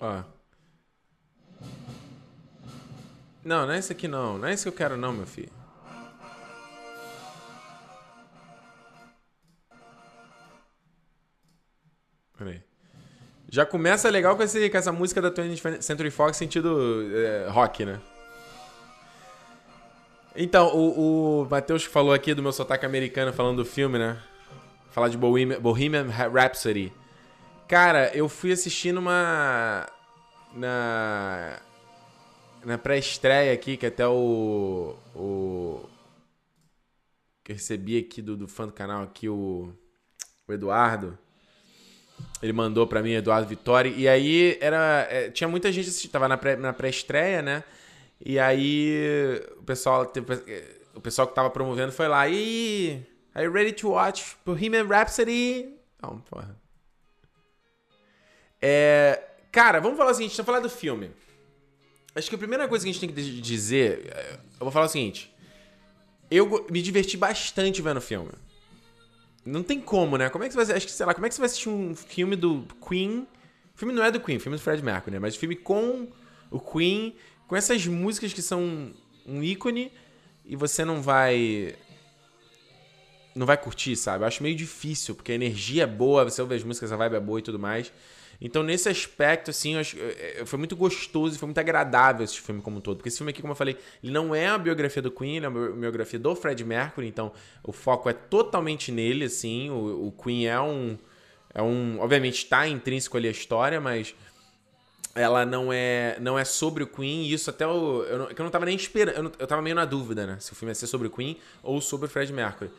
[0.00, 0.22] Ó.
[3.44, 4.38] Não, não é esse aqui não.
[4.38, 5.52] Não é esse que eu quero não, meu filho.
[12.38, 12.62] Peraí.
[13.50, 17.84] Já começa legal com, esse, com essa música da 20th Century Fox sentido é, rock,
[17.84, 18.00] né?
[20.34, 24.16] Então, o, o Matheus falou aqui do meu sotaque americano falando do filme, né?
[24.90, 26.92] Falar de Bohemian, Bohemian Rhapsody.
[27.70, 29.86] Cara, eu fui assistindo uma.
[30.52, 31.60] Na.
[32.64, 34.96] Na pré-estreia aqui, que até o.
[35.14, 35.88] O.
[37.44, 39.72] Que eu recebi aqui do, do fã do canal aqui, o.
[40.48, 41.16] O Eduardo.
[42.42, 43.88] Ele mandou pra mim, Eduardo Vitória.
[43.88, 45.06] E aí era.
[45.08, 46.10] É, tinha muita gente assistindo.
[46.10, 47.64] Tava na pré-estreia, pré né?
[48.20, 50.12] E aí o pessoal.
[50.92, 52.28] O pessoal que tava promovendo foi lá.
[52.28, 53.00] E.
[53.32, 55.72] Are you ready to watch Bohemian Rhapsody?
[56.02, 56.59] Não, porra.
[58.60, 61.10] É, cara, vamos falar o seguinte, vamos falar do filme.
[62.14, 64.86] Acho que a primeira coisa que a gente tem que dizer, é, eu vou falar
[64.86, 65.32] o seguinte.
[66.30, 68.30] Eu me diverti bastante vendo o filme.
[69.44, 70.28] Não tem como, né?
[70.28, 71.68] Como é que você vai, acho que sei lá, como é que você vai assistir
[71.68, 73.26] um filme do Queen?
[73.74, 75.18] O filme não é do Queen, filme é do Fred Mercury, né?
[75.18, 76.08] Mas filme com
[76.50, 77.16] o Queen,
[77.48, 78.92] com essas músicas que são
[79.26, 79.90] um ícone
[80.44, 81.74] e você não vai
[83.34, 84.24] não vai curtir, sabe?
[84.24, 87.14] Eu acho meio difícil, porque a energia é boa, você ouve as músicas, a vibe
[87.14, 87.92] é boa e tudo mais.
[88.40, 89.96] Então, nesse aspecto, assim, acho,
[90.46, 92.96] foi muito gostoso, foi muito agradável esse filme como um todo.
[92.96, 95.46] Porque esse filme aqui, como eu falei, ele não é a biografia do Queen, ele
[95.46, 99.68] é a biografia do Fred Mercury, então o foco é totalmente nele, assim.
[99.68, 100.96] O, o Queen é um.
[101.52, 101.98] É um.
[102.00, 104.14] Obviamente está intrínseco ali a história, mas
[105.14, 108.44] ela não é não é sobre o Queen, e isso até eu, eu, não, eu
[108.44, 110.36] não tava nem esperando, eu, não, eu tava meio na dúvida, né?
[110.40, 112.70] Se o filme ia ser sobre o Queen ou sobre o Fred Mercury.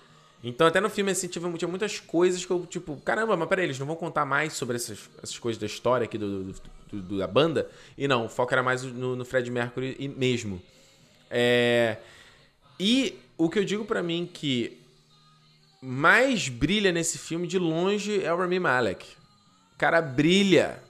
[0.44, 3.66] Então, até no filme, assim, tinha, tinha muitas coisas que eu, tipo, caramba, mas peraí,
[3.66, 7.17] eles não vão contar mais sobre essas, essas coisas da história aqui do, do, do
[7.17, 7.70] da banda?
[7.95, 10.61] E não, o foco era mais no, no Fred Mercury mesmo.
[11.30, 11.98] É...
[12.80, 14.82] E o que eu digo para mim que
[15.82, 19.05] mais brilha nesse filme, de longe, é o Rami Malek.
[19.76, 20.82] O cara brilha.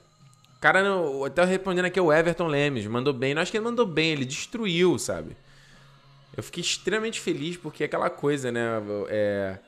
[0.56, 0.82] O cara,
[1.26, 3.34] até respondendo aqui, o Everton Lemes, mandou bem.
[3.34, 5.36] Não acho que ele mandou bem, ele destruiu, sabe?
[6.36, 8.60] Eu fiquei extremamente feliz porque é aquela coisa, né?
[9.08, 9.58] É...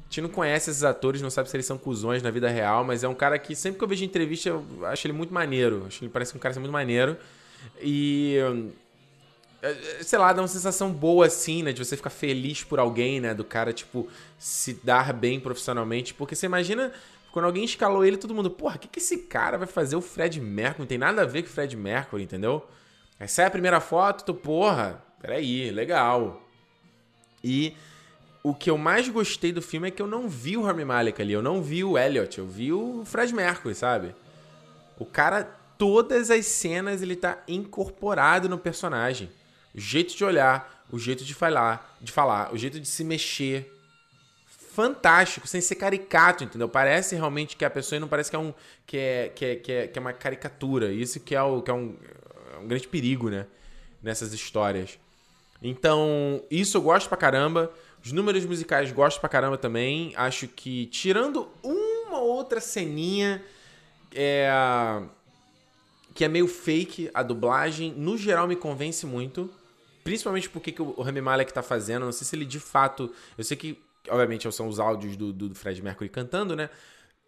[0.00, 2.84] A gente não conhece esses atores, não sabe se eles são cuzões na vida real,
[2.84, 5.84] mas é um cara que sempre que eu vejo entrevista eu acho ele muito maneiro.
[5.86, 7.16] Acho ele parece um cara muito maneiro.
[7.80, 8.36] E.
[9.62, 11.72] É, é, sei lá, dá uma sensação boa assim, né?
[11.72, 13.34] De você ficar feliz por alguém, né?
[13.34, 16.12] Do cara, tipo, se dar bem profissionalmente.
[16.12, 16.92] Porque você imagina
[17.30, 20.00] quando alguém escalou ele, todo mundo, porra, o que, que esse cara vai fazer o
[20.00, 20.80] Fred Mercury?
[20.80, 22.66] Não tem nada a ver com o Fred Mercury, entendeu?
[23.18, 26.42] Essa é a primeira foto, tu, porra, peraí, legal.
[27.42, 27.74] E
[28.42, 31.20] o que eu mais gostei do filme é que eu não vi o Rami Malek
[31.20, 34.14] ali, eu não vi o Elliot, eu vi o Fred Mercury, sabe?
[34.98, 35.44] O cara,
[35.76, 39.30] todas as cenas ele tá incorporado no personagem.
[39.74, 43.76] O jeito de olhar, o jeito de falar, de falar, o jeito de se mexer.
[44.46, 46.68] Fantástico, sem ser caricato, entendeu?
[46.68, 48.54] Parece realmente que a pessoa não parece que é um
[48.86, 50.92] que é, que é, que é, que é uma caricatura.
[50.92, 51.96] Isso que é, o, que é um,
[52.54, 53.46] é um grande perigo, né?
[54.02, 54.98] Nessas histórias.
[55.62, 57.70] Então, isso eu gosto pra caramba.
[58.02, 60.12] Os números musicais gosto pra caramba também.
[60.16, 63.42] Acho que, tirando uma outra ceninha
[64.14, 64.50] é,
[66.14, 69.50] que é meio fake, a dublagem, no geral me convence muito.
[70.02, 72.04] Principalmente porque que o Rami Malek tá fazendo.
[72.04, 73.12] Não sei se ele de fato.
[73.36, 73.78] Eu sei que,
[74.08, 76.70] obviamente, são os áudios do, do Fred Mercury cantando, né?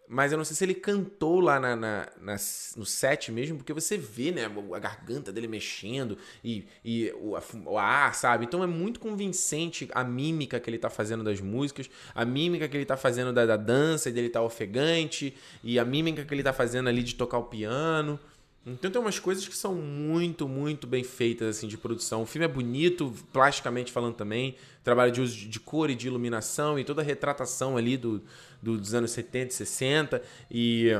[0.07, 2.35] Mas eu não sei se ele cantou lá na, na, na,
[2.75, 7.77] no set mesmo, porque você vê, né, a garganta dele mexendo e, e o, o
[7.77, 8.45] ar, sabe?
[8.45, 12.75] Então é muito convincente a mímica que ele tá fazendo das músicas, a mímica que
[12.75, 16.53] ele tá fazendo da, da dança, dele tá ofegante, e a mímica que ele tá
[16.53, 18.19] fazendo ali de tocar o piano.
[18.65, 22.21] Então tem umas coisas que são muito, muito bem feitas assim de produção.
[22.21, 24.55] O filme é bonito, plasticamente falando também.
[24.83, 28.21] Trabalho de uso de cor e de iluminação e toda a retratação ali do,
[28.61, 30.21] do dos anos 70 e 60.
[30.49, 30.91] E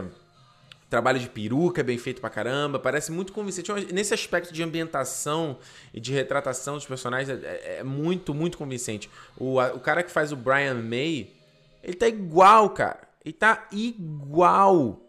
[0.89, 2.79] trabalho de peruca é bem feito pra caramba.
[2.79, 3.71] Parece muito convincente.
[3.93, 5.57] Nesse aspecto de ambientação
[5.93, 9.09] e de retratação dos personagens é, é, é muito, muito convincente.
[9.37, 11.31] O, a, o cara que faz o Brian May,
[11.81, 13.07] ele tá igual, cara.
[13.23, 14.99] Ele tá igual.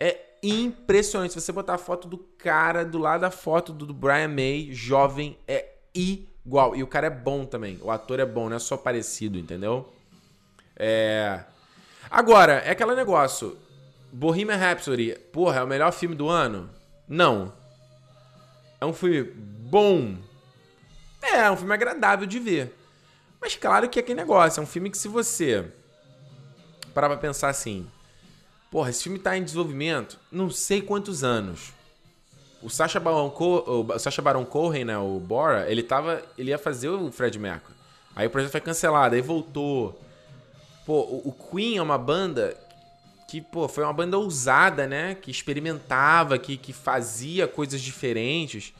[0.00, 1.32] É impressionante.
[1.34, 5.38] Se você botar a foto do cara do lado da foto do Brian May, jovem,
[5.46, 6.74] é igual.
[6.74, 7.78] E o cara é bom também.
[7.82, 9.92] O ator é bom, não é só parecido, entendeu?
[10.76, 11.44] É.
[12.10, 13.56] Agora, é aquele negócio.
[14.12, 16.68] Bohemian Rhapsody, porra, é o melhor filme do ano?
[17.08, 17.52] Não.
[18.80, 20.16] É um filme bom.
[21.22, 22.76] É, é um filme agradável de ver.
[23.40, 25.64] Mas claro que é aquele negócio, é um filme que se você
[26.92, 27.88] parar pra pensar assim,
[28.72, 31.74] Porra, esse filme tá em desenvolvimento não sei quantos anos.
[32.62, 36.58] o Sacha Baron, Co o Sacha Baron Cohen, né, o Bora, ele tava, ele ia
[36.58, 37.74] fazer o Fred Mercury.
[38.16, 40.00] Aí o projeto foi cancelado, aí voltou.
[40.86, 42.56] Pô, o Queen é uma banda
[43.28, 45.14] que, pô, foi uma banda ousada, né?
[45.16, 48.72] Que experimentava, que, que fazia coisas diferentes.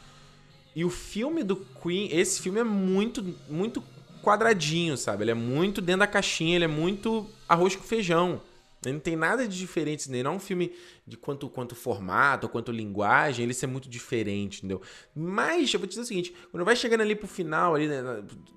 [0.75, 3.83] E o filme do Queen, esse filme é muito, muito
[4.23, 5.25] quadradinho, sabe?
[5.25, 8.41] Ele é muito dentro da caixinha, ele é muito arroz com feijão.
[8.85, 10.25] Ele não tem nada de diferente nele.
[10.25, 10.73] Não é um filme
[11.07, 14.83] de quanto, quanto formato, quanto linguagem, ele é muito diferente, entendeu?
[15.15, 18.03] Mas, eu vou te dizer o seguinte, quando vai chegando ali pro final, ali, né,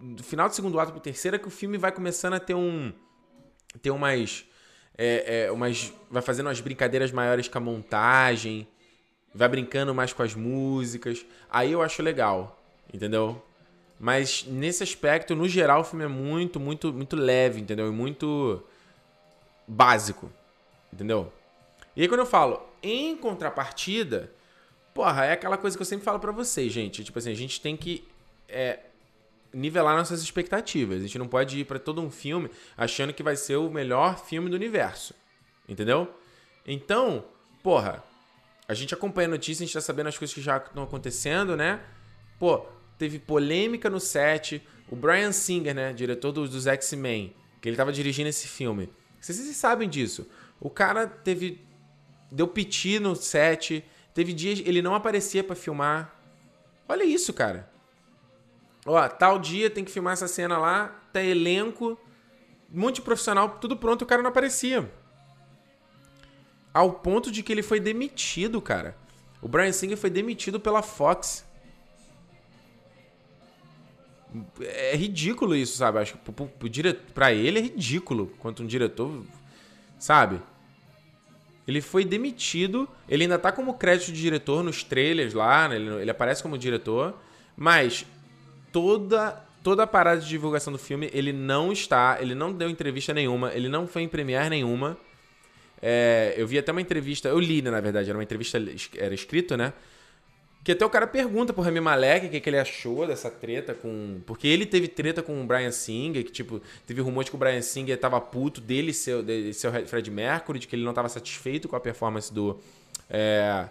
[0.01, 2.55] do final do segundo ato pro terceiro, é que o filme vai começando a ter
[2.55, 2.91] um...
[3.81, 4.45] ter umas...
[4.97, 8.65] É, é, umas vai fazendo umas brincadeiras maiores com a montagem,
[9.33, 11.25] vai brincando mais com as músicas.
[11.49, 12.63] Aí eu acho legal,
[12.93, 13.43] entendeu?
[13.99, 17.87] Mas nesse aspecto, no geral, o filme é muito, muito, muito leve, entendeu?
[17.87, 18.63] E muito
[19.67, 20.31] básico,
[20.91, 21.31] entendeu?
[21.95, 24.31] E aí quando eu falo em contrapartida,
[24.93, 27.03] porra, é aquela coisa que eu sempre falo para vocês, gente.
[27.03, 28.07] Tipo assim, a gente tem que
[28.47, 28.79] é,
[29.53, 30.99] nivelar nossas expectativas.
[30.99, 34.19] A gente não pode ir para todo um filme achando que vai ser o melhor
[34.23, 35.13] filme do universo,
[35.67, 36.13] entendeu?
[36.65, 37.25] Então,
[37.63, 38.03] porra,
[38.67, 41.55] a gente acompanha a notícia, a gente tá sabendo as coisas que já estão acontecendo,
[41.55, 41.79] né?
[42.39, 42.65] Pô,
[42.97, 44.65] teve polêmica no set.
[44.89, 48.89] O Brian Singer, né, diretor dos, dos X-Men, que ele tava dirigindo esse filme
[49.25, 50.27] vocês, vocês sabem disso.
[50.59, 51.65] O cara teve.
[52.31, 53.83] Deu piti no set.
[54.13, 54.61] Teve dias.
[54.63, 56.13] Ele não aparecia para filmar.
[56.87, 57.67] Olha isso, cara.
[58.85, 60.89] Ó, tal dia tem que filmar essa cena lá.
[61.11, 61.99] Tá elenco.
[62.71, 64.91] Um monte de profissional, tudo pronto, o cara não aparecia.
[66.71, 68.95] Ao ponto de que ele foi demitido, cara.
[69.41, 71.44] O Brian Singer foi demitido pela Fox.
[74.59, 75.99] É ridículo isso, sabe?
[75.99, 76.69] Acho que pro, pro,
[77.13, 79.23] pra ele é ridículo quanto um diretor,
[79.97, 80.41] sabe?
[81.67, 85.77] Ele foi demitido, ele ainda tá como crédito de diretor nos trailers lá, né?
[85.77, 87.19] ele, ele aparece como diretor,
[87.57, 88.05] mas
[88.71, 93.15] toda toda a parada de divulgação do filme, ele não está, ele não deu entrevista
[93.15, 94.95] nenhuma, ele não foi em premiere nenhuma.
[95.81, 98.61] É, eu vi até uma entrevista, eu li, né, na verdade, era uma entrevista,
[98.95, 99.73] era escrito, né?
[100.65, 103.75] Que até o cara pergunta pro Rami Malek o que, que ele achou dessa treta
[103.75, 104.19] com.
[104.25, 107.61] Porque ele teve treta com o Brian Singer, que, tipo, teve rumores que o Brian
[107.61, 111.75] Singer tava puto dele ser o Fred Mercury, de que ele não tava satisfeito com
[111.75, 112.59] a performance do.
[113.07, 113.69] É,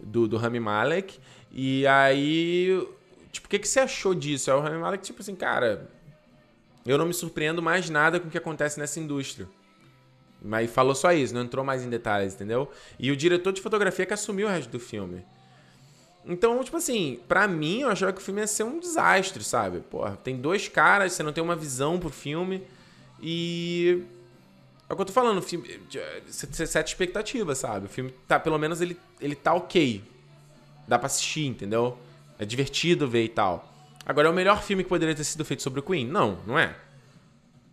[0.00, 1.16] do, do Rami Malek.
[1.52, 2.84] E aí.
[3.30, 4.50] Tipo, o que, que você achou disso?
[4.50, 5.88] Aí o Rami Malek, tipo assim, cara.
[6.84, 9.48] Eu não me surpreendo mais nada com o que acontece nessa indústria.
[10.42, 12.68] Mas falou só isso, não entrou mais em detalhes, entendeu?
[12.98, 15.24] E o diretor de fotografia que assumiu o resto do filme.
[16.26, 19.80] Então, tipo assim, pra mim, eu achava que o filme ia ser um desastre, sabe?
[19.80, 22.62] Porra, tem dois caras, você não tem uma visão pro filme.
[23.22, 24.02] E.
[24.88, 25.80] É o que eu tô falando, o filme.
[26.26, 27.86] Você sete expectativas, sabe?
[27.86, 30.02] O filme tá, pelo menos, ele, ele tá ok.
[30.86, 31.96] Dá pra assistir, entendeu?
[32.38, 33.72] É divertido ver e tal.
[34.04, 36.06] Agora, é o melhor filme que poderia ter sido feito sobre o Queen?
[36.06, 36.76] Não, não é.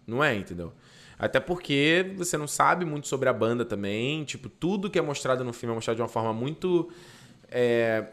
[0.06, 0.74] Não é, entendeu?
[1.18, 4.24] Até porque você não sabe muito sobre a banda também.
[4.26, 6.92] Tipo, tudo que é mostrado no filme é mostrado de uma forma muito.
[7.50, 8.08] É,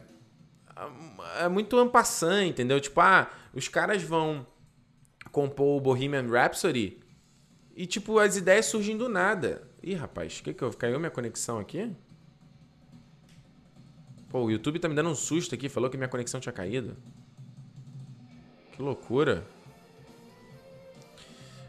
[1.38, 2.81] é muito ampassant, entendeu?
[2.81, 4.47] Tipo, ah, os caras vão
[5.31, 6.99] compor o Bohemian Rhapsody
[7.75, 9.69] e, tipo, as ideias surgem do nada.
[9.82, 10.71] Ih, rapaz, o que que eu...
[10.73, 11.94] Caiu minha conexão aqui?
[14.29, 16.96] Pô, o YouTube tá me dando um susto aqui, falou que minha conexão tinha caído.
[18.72, 19.44] Que loucura.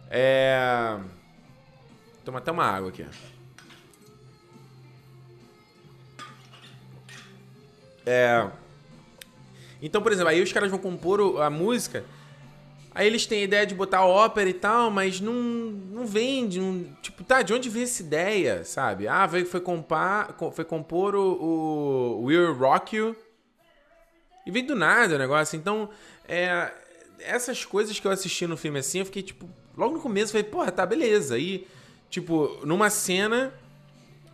[0.09, 0.99] É...
[2.25, 3.05] Toma até uma água aqui.
[8.05, 8.51] É...
[9.81, 12.05] Então, por exemplo, aí os caras vão compor a música,
[12.93, 16.59] aí eles têm a ideia de botar ópera e tal, mas não, não vende.
[16.59, 19.07] Não, tipo, tá, de onde veio essa ideia, sabe?
[19.07, 23.15] Ah, veio, foi, compar, foi compor o, o We'll Rock You.
[24.45, 25.55] E veio do nada o negócio.
[25.57, 25.89] Então,
[26.27, 26.71] é,
[27.19, 29.49] essas coisas que eu assisti no filme assim, eu fiquei tipo.
[29.75, 31.35] Logo no começo, falei, porra, tá, beleza.
[31.35, 31.65] Aí,
[32.09, 33.53] tipo, numa cena,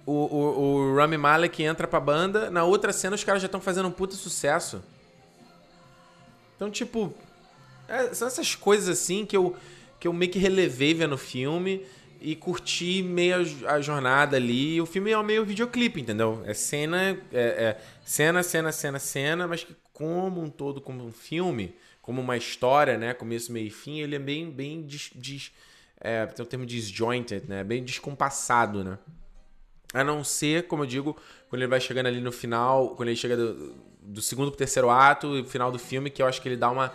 [0.05, 3.61] o, o, o Rami Malek entra pra banda, na outra cena os caras já estão
[3.61, 4.81] fazendo um puta sucesso.
[6.57, 7.13] Então, tipo,
[7.87, 9.55] é, são essas coisas assim que eu,
[9.99, 11.85] que eu meio que relevei vendo filme
[12.19, 13.35] e curti meio
[13.65, 14.81] a, a jornada ali.
[14.81, 16.41] O filme é meio videoclipe, entendeu?
[16.45, 21.11] É cena, é, é, cena, cena, cena, cena, mas que como um todo, como um
[21.11, 23.13] filme, como uma história, né?
[23.13, 25.51] Começo, meio e fim, ele é bem, bem dis, dis,
[25.99, 27.63] é, tem o termo disjointed, né?
[27.63, 28.97] Bem descompassado, né?
[29.93, 31.17] A não ser, como eu digo,
[31.49, 34.89] quando ele vai chegando ali no final, quando ele chega do, do segundo pro terceiro
[34.89, 36.93] ato e final do filme, que eu acho que ele dá uma.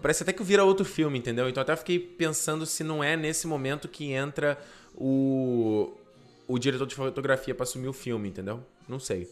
[0.00, 1.48] Parece até que vira outro filme, entendeu?
[1.48, 4.58] Então até fiquei pensando se não é nesse momento que entra
[4.94, 5.92] o,
[6.46, 8.62] o diretor de fotografia para assumir o filme, entendeu?
[8.88, 9.28] Não sei.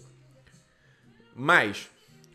[1.34, 1.90] Mas,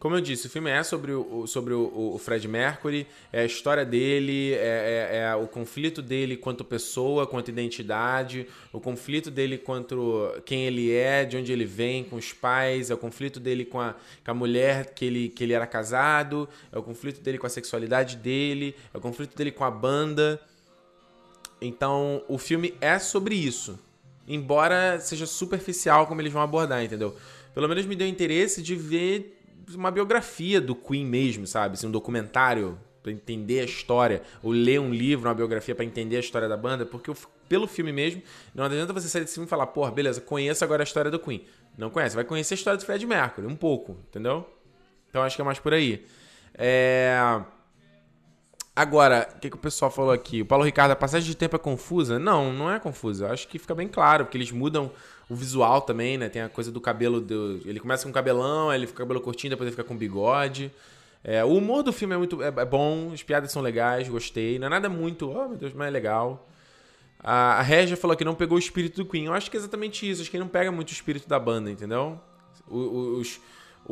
[0.05, 3.45] como eu disse, o filme é sobre o, sobre o, o Fred Mercury, é a
[3.45, 9.57] história dele, é, é, é, o conflito dele quanto pessoa, quanto identidade, o conflito dele
[9.57, 13.65] quanto quem ele é, de onde ele vem, com os pais, é o conflito dele
[13.65, 17.39] com a, com a mulher que ele, que ele era casado, é o conflito dele
[17.39, 20.39] com a sexualidade dele, é o conflito dele com a banda.
[21.59, 23.79] Então, o filme é sobre isso.
[24.27, 27.15] Embora seja superficial como eles vão abordar, entendeu?
[27.55, 29.34] Pelo menos me deu interesse de ver
[29.73, 31.73] uma biografia do Queen mesmo, sabe?
[31.75, 36.17] Assim, um documentário para entender a história, ou ler um livro, uma biografia para entender
[36.17, 37.15] a história da banda, porque eu,
[37.47, 38.21] pelo filme mesmo,
[38.53, 41.19] não adianta você sair desse filme e falar, porra, beleza, conheço agora a história do
[41.19, 41.45] Queen.
[41.77, 44.49] Não conhece, vai conhecer a história do Fred Mercury, um pouco, entendeu?
[45.07, 46.05] Então acho que é mais por aí.
[46.55, 47.41] É...
[48.75, 50.41] Agora, o que, que o pessoal falou aqui?
[50.41, 52.19] O Paulo Ricardo, a passagem de tempo é confusa?
[52.19, 53.25] Não, não é confusa.
[53.25, 54.91] Eu acho que fica bem claro, porque eles mudam
[55.29, 56.29] o visual também, né?
[56.29, 57.19] Tem a coisa do cabelo.
[57.19, 57.61] Do...
[57.65, 60.71] Ele começa com cabelão, aí ele fica com cabelo curtinho, depois ele fica com bigode.
[61.23, 64.59] É, o humor do filme é muito é, é, bom, as piadas são legais, gostei.
[64.59, 66.47] Não é nada muito, oh meu Deus, mas é legal.
[67.19, 69.25] A, a Regia falou que não pegou o espírito do Queen.
[69.25, 70.21] Eu acho que é exatamente isso.
[70.21, 72.19] Acho que ele não pega muito o espírito da banda, entendeu?
[72.67, 73.41] Os,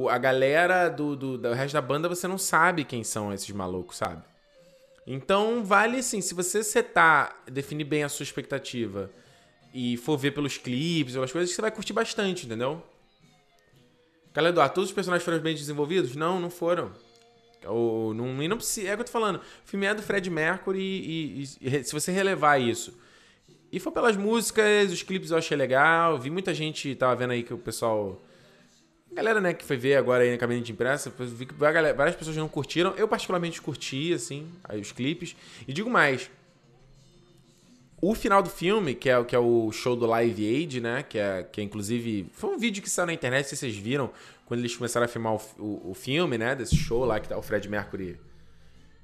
[0.10, 3.98] a galera do, do, do resto da banda, você não sabe quem são esses malucos,
[3.98, 4.22] sabe?
[5.06, 9.10] Então, vale assim, se você setar, definir bem a sua expectativa
[9.74, 12.84] e for ver pelos clipes, pelas coisas, você vai curtir bastante, entendeu?
[14.34, 16.16] Galera, Eduardo, todos os personagens foram bem desenvolvidos?
[16.16, 16.92] Não, não foram.
[17.66, 19.38] Ou, não, e não precisa, é o que eu tô falando.
[19.38, 22.98] O filme é do Fred Mercury e, e, e, se você relevar isso.
[23.72, 26.20] E for pelas músicas, os clipes eu achei legal.
[26.20, 28.22] Vi muita gente, tava vendo aí que o pessoal
[29.14, 32.16] a galera, né, que foi ver agora aí na cabine de impressa, vi que várias
[32.16, 32.96] pessoas não curtiram.
[32.98, 35.36] Eu, particularmente, curti, assim, os clipes.
[35.68, 36.32] E digo mais.
[38.06, 41.04] O final do filme, que é, que é o show do Live Aid, né?
[41.04, 42.30] Que é, que é inclusive.
[42.34, 44.12] Foi um vídeo que saiu na internet, se vocês viram,
[44.46, 46.54] quando eles começaram a filmar o, o, o filme, né?
[46.54, 48.20] Desse show lá que tá o Fred Mercury,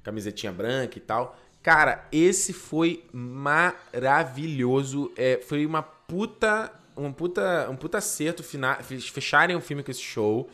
[0.02, 1.34] camisetinha branca e tal.
[1.62, 5.10] Cara, esse foi maravilhoso.
[5.16, 10.02] É, foi uma puta um puta, um puta acerto final, fecharem o filme com esse
[10.02, 10.46] show.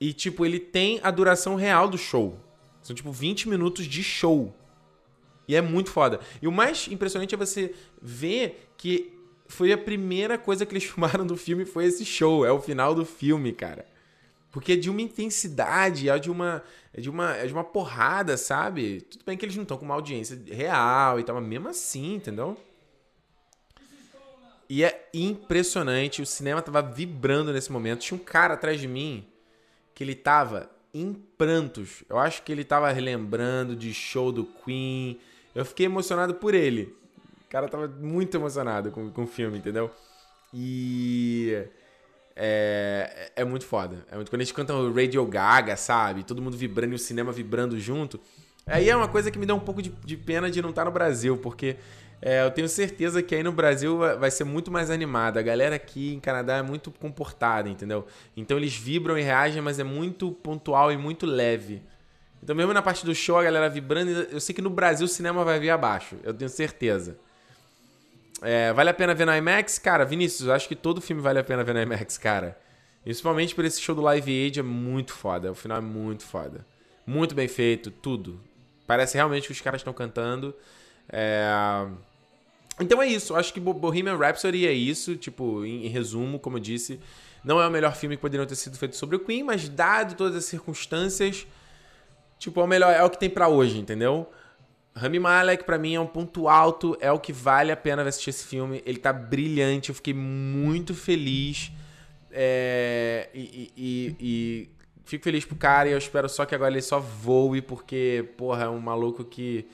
[0.00, 2.36] E, tipo, ele tem a duração real do show.
[2.82, 4.52] São, tipo, 20 minutos de show.
[5.46, 6.20] E é muito foda.
[6.40, 9.12] E o mais impressionante é você ver que
[9.46, 12.44] foi a primeira coisa que eles filmaram do filme foi esse show.
[12.44, 13.86] É o final do filme, cara.
[14.50, 18.36] Porque é de uma intensidade, é de uma, é de uma, é de uma porrada,
[18.36, 19.00] sabe?
[19.00, 22.14] Tudo bem que eles não estão com uma audiência real e tal, mas mesmo assim,
[22.14, 22.56] entendeu?
[24.68, 28.00] E é impressionante, o cinema tava vibrando nesse momento.
[28.00, 29.26] Tinha um cara atrás de mim
[29.94, 32.04] que ele tava em prantos.
[32.08, 35.18] Eu acho que ele tava relembrando de show do Queen.
[35.54, 36.94] Eu fiquei emocionado por ele.
[37.46, 39.90] O cara tava muito emocionado com, com o filme, entendeu?
[40.52, 41.66] E.
[42.36, 44.04] É, é muito foda.
[44.10, 46.24] É muito, quando eles cantam o Radio Gaga, sabe?
[46.24, 48.20] Todo mundo vibrando e o cinema vibrando junto.
[48.66, 50.84] Aí é uma coisa que me dá um pouco de, de pena de não estar
[50.84, 51.76] no Brasil, porque
[52.20, 55.38] é, eu tenho certeza que aí no Brasil vai ser muito mais animado.
[55.38, 58.06] A galera aqui em Canadá é muito comportada, entendeu?
[58.36, 61.82] Então eles vibram e reagem, mas é muito pontual e muito leve.
[62.44, 65.08] Então, mesmo na parte do show, a galera vibrando, eu sei que no Brasil o
[65.08, 67.16] cinema vai vir abaixo, eu tenho certeza.
[68.42, 69.78] É, vale a pena ver no IMAX?
[69.78, 72.58] Cara, Vinícius, eu acho que todo filme vale a pena ver no IMAX, cara.
[73.02, 75.50] Principalmente por esse show do Live Aid, é muito foda.
[75.52, 76.66] O final é muito foda.
[77.06, 78.38] Muito bem feito, tudo.
[78.86, 80.54] Parece realmente que os caras estão cantando.
[81.08, 81.86] É...
[82.78, 86.60] Então é isso, acho que Bohemian Rhapsody é isso, tipo, em, em, resumo, como eu
[86.60, 86.98] disse,
[87.44, 90.16] não é o melhor filme que poderia ter sido feito sobre o Queen, mas dado
[90.16, 91.46] todas as circunstâncias,
[92.38, 94.30] tipo, é o melhor, é o que tem para hoje, entendeu?
[94.94, 98.30] Rami Malek para mim é um ponto alto, é o que vale a pena assistir
[98.30, 101.72] esse filme, ele tá brilhante, eu fiquei muito feliz
[102.30, 104.68] é, e, e, e
[105.04, 108.64] fico feliz pro cara e eu espero só que agora ele só voe, porque, porra,
[108.64, 109.66] é um maluco que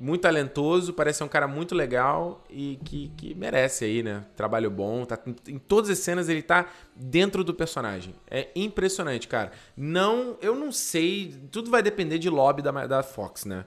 [0.00, 4.24] muito talentoso, parece ser um cara muito legal e que, que merece aí, né?
[4.34, 6.66] Trabalho bom, tá em todas as cenas ele tá
[6.96, 8.14] dentro do personagem.
[8.30, 9.52] É impressionante, cara.
[9.76, 13.66] Não, eu não sei, tudo vai depender de lobby da, da Fox, né?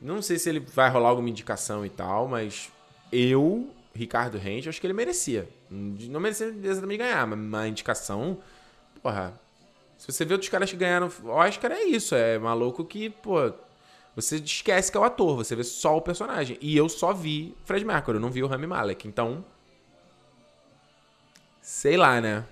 [0.00, 2.70] Não sei se ele vai rolar alguma indicação e tal, mas
[3.10, 5.48] eu, Ricardo Rente, acho que ele merecia.
[5.68, 8.38] Não merecia exatamente ganhar, mas uma indicação,
[9.02, 9.38] porra.
[9.96, 12.14] Se você vê outros caras que ganharam Oscar, é isso.
[12.14, 13.52] É maluco que, pô,
[14.20, 16.58] você esquece que é o ator, você vê só o personagem.
[16.60, 19.06] E eu só vi Fred Mercury, eu não vi o Rami Malek.
[19.06, 19.44] Então,
[21.62, 22.44] sei lá, né?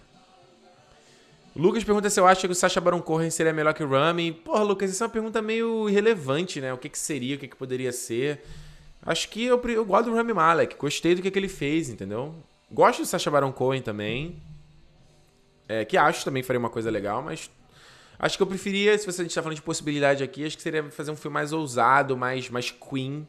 [1.56, 4.30] Lucas pergunta se eu acho que o Sacha Baron Cohen seria melhor que o Rami.
[4.30, 6.72] Porra, Lucas, isso é uma pergunta meio irrelevante, né?
[6.72, 8.44] O que, que seria, o que, que poderia ser.
[9.02, 12.32] Acho que eu, eu gosto do Rami Malek, gostei do que, que ele fez, entendeu?
[12.70, 14.40] Gosto do Sacha Baron Cohen também.
[15.68, 17.50] É, que acho também faria uma coisa legal, mas
[18.18, 20.62] Acho que eu preferia, se você, a gente tá falando de possibilidade aqui, acho que
[20.62, 23.26] seria fazer um filme mais ousado, mais, mais Queen.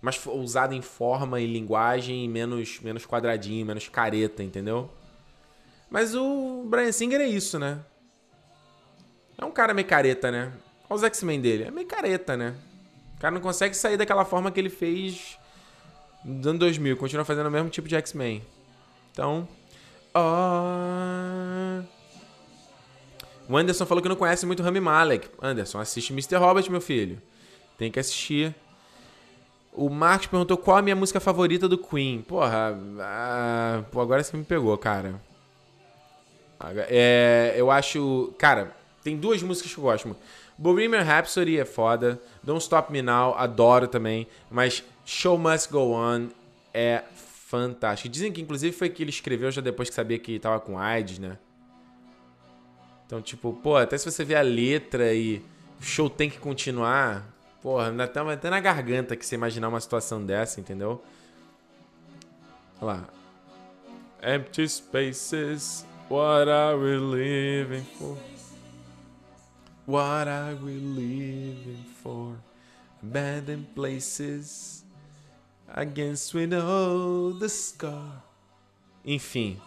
[0.00, 4.88] Mais ousado em forma e linguagem menos, menos quadradinho, menos careta, entendeu?
[5.90, 7.80] Mas o Brian Singer é isso, né?
[9.36, 10.52] É um cara meio careta, né?
[10.88, 11.64] Olha os X-Men dele.
[11.64, 12.54] É meio careta, né?
[13.16, 15.38] O cara não consegue sair daquela forma que ele fez
[16.24, 16.96] nos anos 2000.
[16.96, 18.42] Continua fazendo o mesmo tipo de X-Men.
[19.12, 19.48] Então.
[20.14, 21.47] Oh...
[23.48, 25.28] O Anderson falou que não conhece muito Rami Malek.
[25.40, 26.36] Anderson, assiste Mr.
[26.36, 27.20] Robert, meu filho.
[27.78, 28.54] Tem que assistir.
[29.72, 32.20] O Marcos perguntou qual a minha música favorita do Queen.
[32.20, 35.20] Porra, ah, pô, agora você me pegou, cara.
[36.88, 38.34] É, eu acho.
[38.36, 40.16] Cara, tem duas músicas que eu gosto.
[40.58, 42.20] Bohemian Rhapsody é foda.
[42.42, 44.26] Don't Stop Me Now, adoro também.
[44.50, 46.28] Mas Show Must Go On
[46.74, 47.04] é
[47.46, 48.08] fantástico.
[48.08, 51.18] Dizem que inclusive foi que ele escreveu já depois que sabia que tava com AIDS,
[51.18, 51.38] né?
[53.08, 55.38] Então, tipo, pô, até se você vê a letra e
[55.80, 57.24] o show tem que continuar,
[57.62, 61.02] porra, tá até na garganta que você imaginar uma situação dessa, entendeu?
[62.78, 63.08] Olha lá.
[64.22, 68.18] Empty spaces, what are we living for?
[69.86, 72.36] What are we living for?
[73.02, 74.84] Abandoned places
[75.66, 78.22] against we know the scar.
[79.02, 79.58] Enfim.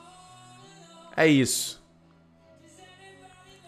[1.17, 1.80] É isso.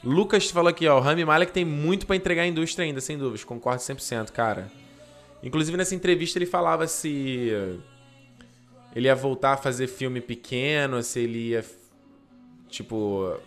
[0.03, 3.17] Lucas falou aqui, ó, o Rami Malek tem muito para entregar à indústria ainda, sem
[3.17, 4.69] dúvidas, concordo 100%, cara.
[5.41, 7.49] Inclusive nessa entrevista ele falava se
[8.93, 11.65] ele ia voltar a fazer filme pequeno, se ele ia
[12.69, 13.37] tipo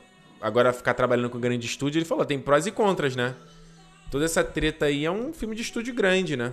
[0.41, 3.35] agora ficar trabalhando com grande estúdio, ele falou, tem prós e contras, né?
[4.11, 6.53] Toda essa treta aí é um filme de estúdio grande, né?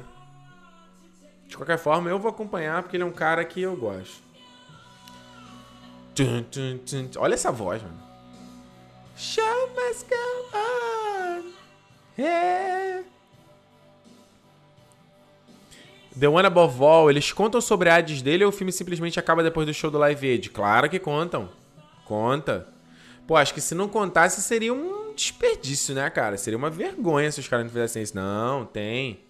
[1.48, 4.22] De qualquer forma, eu vou acompanhar porque ele é um cara que eu gosto.
[7.18, 8.03] Olha essa voz, mano.
[9.16, 11.54] Show must go on.
[12.18, 13.04] Yeah.
[16.16, 19.42] The One Above All, eles contam sobre a Hades dele ou o filme simplesmente acaba
[19.42, 20.50] depois do show do Live Aid?
[20.50, 21.50] Claro que contam.
[22.06, 22.68] Conta.
[23.26, 26.38] Pô, acho que se não contasse seria um desperdício, né, cara?
[26.38, 28.16] Seria uma vergonha se os caras não fizessem isso.
[28.16, 29.22] Não, tem.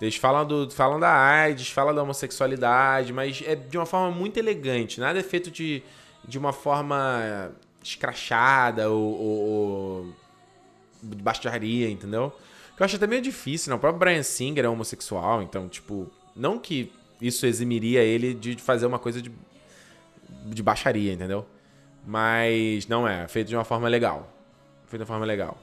[0.00, 4.38] Eles falam, do, falam da AIDS, falam da homossexualidade, mas é de uma forma muito
[4.38, 4.98] elegante.
[5.00, 5.82] Nada é feito de,
[6.26, 10.14] de uma forma escrachada ou, ou, ou
[11.02, 12.32] baixaria, entendeu?
[12.76, 13.76] Que eu acho até meio difícil, não.
[13.76, 18.86] O próprio Brian Singer é homossexual, então, tipo, não que isso eximiria ele de fazer
[18.86, 19.30] uma coisa de,
[20.46, 21.46] de baixaria, entendeu?
[22.06, 24.32] Mas não é, feito de uma forma legal.
[24.86, 25.58] Feito de uma forma legal.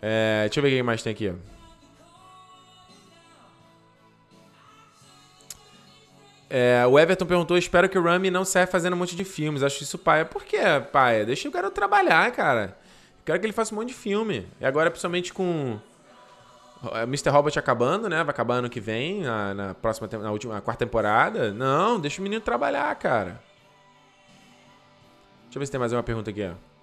[0.00, 1.32] É, deixa eu ver o que mais tem aqui.
[6.48, 9.62] É, o Everton perguntou: espero que o Rami não saia fazendo um monte de filmes.
[9.62, 10.24] Acho isso paia.
[10.24, 10.58] Por quê,
[10.92, 11.24] paia?
[11.24, 12.76] Deixa o garoto trabalhar, cara.
[13.24, 14.46] quero que ele faça um monte de filme.
[14.60, 15.78] E agora, principalmente com.
[16.92, 17.30] É, Mr.
[17.30, 18.22] Robot acabando, né?
[18.22, 21.52] Vai acabar ano que vem, na, na próxima na última na quarta temporada.
[21.52, 23.40] Não, deixa o menino trabalhar, cara.
[25.44, 26.75] Deixa eu ver se tem mais uma pergunta aqui, ó.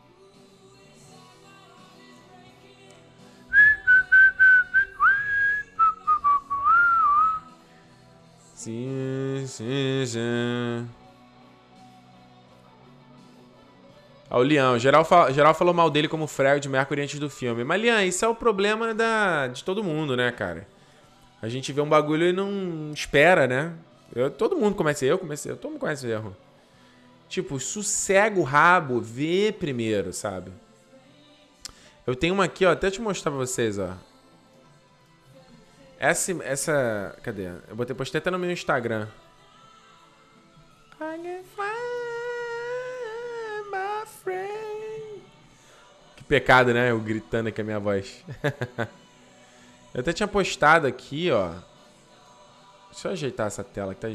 [8.64, 10.90] Sim, sim, sim.
[14.30, 17.66] Ah, o Lian, geral, geral falou mal dele como Fred Mercury antes do filme.
[17.66, 20.66] Mas, Lian, isso é o problema da, de todo mundo, né, cara?
[21.42, 23.74] A gente vê um bagulho e não espera, né?
[24.16, 26.34] Eu, todo mundo começa eu, comecei, todo mundo conhece o erro.
[27.28, 30.54] Tipo, sossega o rabo, vê primeiro, sabe?
[32.08, 33.90] Eu tenho uma aqui, ó, até te mostrar pra vocês, ó.
[36.04, 37.18] Essa, essa.
[37.24, 37.48] Cadê?
[37.66, 39.08] Eu botei, postei até no meu Instagram.
[46.18, 46.92] Que pecado, né?
[46.92, 48.22] Eu gritando aqui a minha voz.
[49.96, 51.54] eu até tinha postado aqui, ó.
[52.92, 54.10] Deixa eu ajeitar essa tela que tá.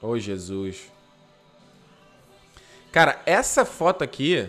[0.00, 0.92] Ô, oh, Jesus.
[2.92, 4.48] Cara, essa foto aqui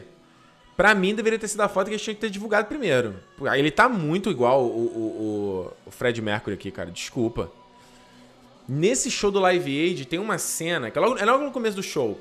[0.76, 3.16] Pra mim, deveria ter sido a foto que a gente tinha que ter divulgado primeiro.
[3.56, 6.92] Ele tá muito igual o, o, o Fred Mercury aqui, cara.
[6.92, 7.50] Desculpa.
[8.68, 11.78] Nesse show do Live Aid tem uma cena, que é logo, é logo no começo
[11.78, 12.20] do show.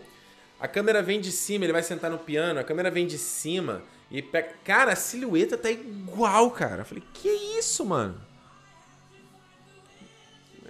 [0.60, 3.82] A câmera vem de cima, ele vai sentar no piano, a câmera vem de cima
[4.10, 4.50] e pega.
[4.62, 6.82] Cara, a silhueta tá igual, cara.
[6.82, 8.14] Eu falei, que isso, mano?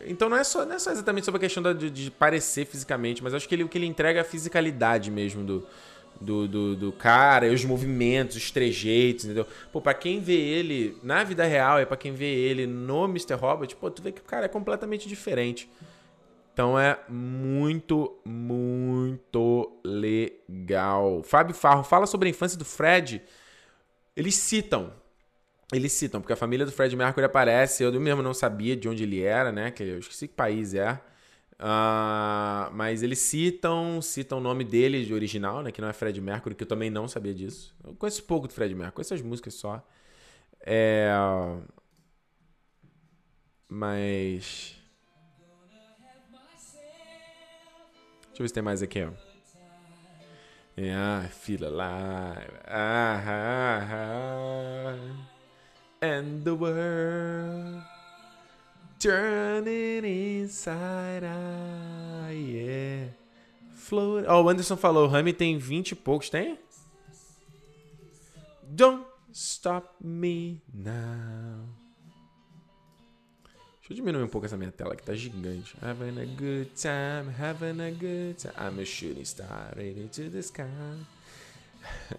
[0.06, 3.22] Então não é só, não é só exatamente sobre a questão de, de parecer fisicamente,
[3.22, 5.66] mas acho que ele, o que ele entrega é a fisicalidade mesmo do,
[6.20, 9.46] do, do, do cara, os movimentos, os trejeitos, entendeu?
[9.72, 13.34] Pô, pra quem vê ele na vida real e pra quem vê ele no Mr.
[13.34, 15.68] Robot, pô, tu vê que o cara é completamente diferente.
[16.52, 21.22] Então é muito, muito legal.
[21.24, 23.20] Fábio Farro, fala sobre a infância do Fred.
[24.16, 24.92] eles citam.
[25.72, 29.02] Eles citam, porque a família do Fred Mercury aparece, eu mesmo não sabia de onde
[29.02, 29.72] ele era, né?
[29.72, 31.00] Que eu esqueci que país é.
[31.58, 35.70] Uh, mas eles citam, citam o nome dele de original, né?
[35.70, 37.74] Que não é Fred Mercury, que eu também não sabia disso.
[37.84, 39.82] Eu conheço pouco do Fred Mercury, conheço as músicas só.
[40.60, 41.10] É...
[43.68, 44.76] Mas.
[48.28, 49.10] Deixa eu ver se tem mais aqui, ó.
[51.30, 52.50] Feel alive.
[52.66, 55.24] Ah, ah, ah.
[56.02, 57.93] And the world
[59.04, 60.04] turning
[60.40, 62.32] inside out.
[62.32, 63.10] Yeah.
[63.74, 64.24] Float.
[64.26, 66.58] Ó, oh, o Anderson falou: Rami tem 20 e poucos, tem?
[68.62, 71.68] Don't stop me now.
[73.78, 75.76] Deixa eu diminuir um pouco essa minha tela que tá gigante.
[75.82, 78.54] Having a good time, having a good time.
[78.56, 80.64] I'm a shooting star, ready to the sky.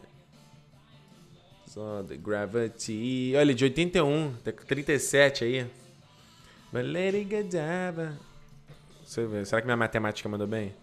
[1.66, 3.34] Só the gravity.
[3.36, 5.85] Olha, de 81, tá com 37 aí.
[6.76, 8.18] But Lady Godiva.
[9.06, 10.74] Será que minha matemática mandou bem?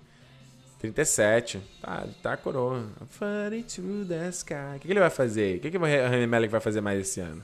[0.78, 1.60] 37.
[1.82, 2.88] Tá, tá coroa.
[3.10, 4.54] Funny to the sky.
[4.76, 5.58] O que, que ele vai fazer?
[5.58, 7.42] O que, que o Rami Malek vai fazer mais esse ano?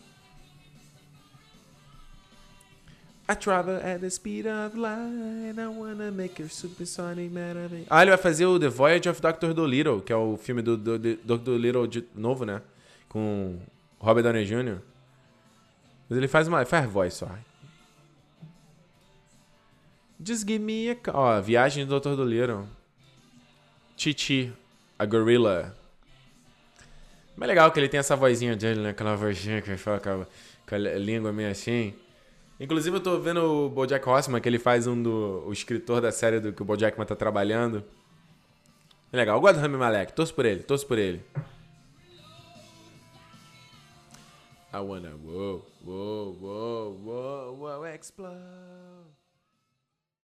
[3.29, 5.59] I travel at the speed of light.
[5.59, 7.69] I wanna make your supersonic matter.
[7.91, 9.53] Ah, ele vai fazer o The Voyage of Dr.
[9.53, 11.45] Dolittle, que é o filme do, do, do Dr.
[11.45, 12.63] Dolittle de novo, né?
[13.11, 13.59] Com
[13.99, 14.79] Robert Downey Jr.
[16.09, 16.65] Mas ele faz uma.
[16.65, 17.29] faz voz só.
[20.25, 20.97] Just give me a.
[21.13, 22.17] Ó, Viagem do Dr.
[22.17, 22.67] Dolittle.
[23.97, 24.53] Titi,
[24.99, 25.75] a gorilla.
[27.37, 28.91] Mas é legal que ele tem essa vozinha dele, né?
[28.91, 30.27] Aquela vozinha que ele fala com a,
[30.67, 31.95] com a língua meio assim.
[32.59, 35.45] Inclusive, eu tô vendo o Bojack Horseman, que ele faz um do.
[35.47, 37.85] o escritor da série do que o Bojackman tá trabalhando.
[39.13, 39.37] É legal.
[39.37, 40.13] Eu gosto do Rami Malek.
[40.13, 41.23] Torço por ele, torço por ele.
[44.71, 48.98] I wanna whoa, whoa, whoa, whoa, whoa, explode.